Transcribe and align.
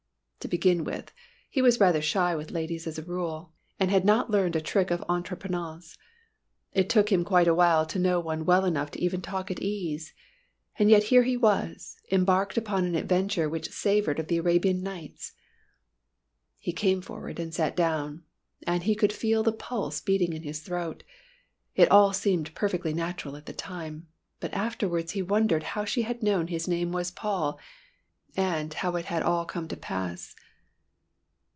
To 0.41 0.47
begin 0.47 0.83
with, 0.85 1.13
he 1.51 1.61
was 1.61 1.79
rather 1.79 2.01
shy 2.01 2.35
with 2.35 2.49
ladies 2.49 2.87
as 2.87 2.97
a 2.97 3.03
rule, 3.03 3.53
and 3.79 3.91
had 3.91 4.03
not 4.03 4.31
learnt 4.31 4.55
a 4.55 4.59
trick 4.59 4.89
of 4.89 5.03
entreprenance. 5.07 5.99
It 6.73 6.89
took 6.89 7.11
him 7.11 7.23
quite 7.23 7.47
a 7.47 7.53
while 7.53 7.85
to 7.85 7.99
know 7.99 8.19
one 8.19 8.43
well 8.43 8.65
enough 8.65 8.89
to 8.91 9.01
even 9.03 9.21
talk 9.21 9.51
at 9.51 9.59
ease. 9.61 10.15
And 10.79 10.89
yet 10.89 11.03
here 11.03 11.21
he 11.21 11.37
was, 11.37 11.95
embarked 12.11 12.57
upon 12.57 12.85
an 12.85 12.95
adventure 12.95 13.47
which 13.47 13.69
savoured 13.69 14.17
of 14.17 14.29
the 14.29 14.37
Arabian 14.37 14.81
Nights. 14.81 15.33
He 16.57 16.73
came 16.73 17.01
forward 17.03 17.39
and 17.39 17.53
sat 17.53 17.77
down, 17.77 18.23
and 18.65 18.81
he 18.81 18.95
could 18.95 19.13
feel 19.13 19.43
the 19.43 19.53
pulse 19.53 20.01
beating 20.01 20.33
in 20.33 20.41
his 20.41 20.61
throat. 20.61 21.03
It 21.75 21.91
all 21.91 22.13
seemed 22.13 22.55
perfectly 22.55 22.95
natural 22.95 23.35
at 23.37 23.45
the 23.45 23.53
time, 23.53 24.07
but 24.39 24.51
afterwards 24.55 25.11
he 25.11 25.21
wondered 25.21 25.61
how 25.61 25.85
she 25.85 26.01
had 26.01 26.23
known 26.23 26.47
his 26.47 26.67
name 26.67 26.91
was 26.91 27.11
Paul 27.11 27.59
and 28.37 28.75
how 28.75 28.95
it 28.95 29.03
had 29.07 29.21
all 29.21 29.43
come 29.43 29.67
to 29.67 29.75
pass. 29.75 30.33